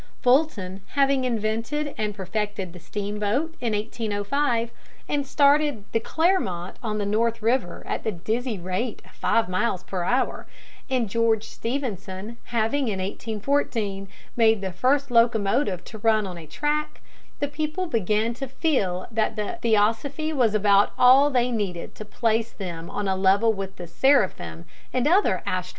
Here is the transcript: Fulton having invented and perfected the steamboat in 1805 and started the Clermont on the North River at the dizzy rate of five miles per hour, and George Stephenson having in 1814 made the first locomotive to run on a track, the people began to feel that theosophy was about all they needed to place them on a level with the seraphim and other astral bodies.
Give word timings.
Fulton 0.19 0.81
having 0.95 1.25
invented 1.25 1.93
and 1.95 2.15
perfected 2.15 2.73
the 2.73 2.79
steamboat 2.79 3.53
in 3.61 3.73
1805 3.73 4.71
and 5.07 5.27
started 5.27 5.83
the 5.91 5.99
Clermont 5.99 6.77
on 6.81 6.97
the 6.97 7.05
North 7.05 7.43
River 7.43 7.83
at 7.85 8.03
the 8.03 8.11
dizzy 8.11 8.57
rate 8.57 9.03
of 9.05 9.11
five 9.11 9.47
miles 9.47 9.83
per 9.83 10.01
hour, 10.01 10.47
and 10.89 11.07
George 11.07 11.43
Stephenson 11.43 12.37
having 12.45 12.87
in 12.87 12.97
1814 12.97 14.07
made 14.35 14.61
the 14.61 14.71
first 14.73 15.11
locomotive 15.11 15.83
to 15.83 15.99
run 15.99 16.25
on 16.25 16.35
a 16.35 16.47
track, 16.47 17.01
the 17.39 17.47
people 17.47 17.85
began 17.85 18.33
to 18.33 18.47
feel 18.47 19.05
that 19.11 19.61
theosophy 19.61 20.33
was 20.33 20.55
about 20.55 20.93
all 20.97 21.29
they 21.29 21.51
needed 21.51 21.93
to 21.93 22.05
place 22.05 22.49
them 22.51 22.89
on 22.89 23.07
a 23.07 23.15
level 23.15 23.53
with 23.53 23.75
the 23.75 23.85
seraphim 23.85 24.65
and 24.91 25.07
other 25.07 25.43
astral 25.45 25.53
bodies. 25.61 25.69